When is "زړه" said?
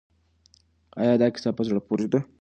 1.67-1.79